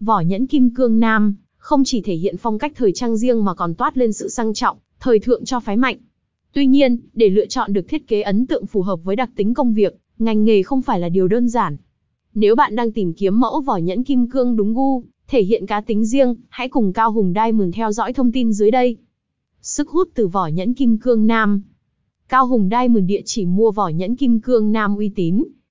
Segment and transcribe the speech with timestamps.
[0.00, 3.54] Vỏ nhẫn kim cương nam, không chỉ thể hiện phong cách thời trang riêng mà
[3.54, 5.96] còn toát lên sự sang trọng, thời thượng cho phái mạnh.
[6.52, 9.54] Tuy nhiên, để lựa chọn được thiết kế ấn tượng phù hợp với đặc tính
[9.54, 11.76] công việc, ngành nghề không phải là điều đơn giản.
[12.34, 15.80] Nếu bạn đang tìm kiếm mẫu vỏ nhẫn kim cương đúng gu, thể hiện cá
[15.80, 18.96] tính riêng, hãy cùng Cao Hùng Diamond theo dõi thông tin dưới đây.
[19.60, 21.62] Sức hút từ vỏ nhẫn kim cương nam
[22.28, 25.44] Cao Hùng Diamond địa chỉ mua vỏ nhẫn kim cương nam uy tín,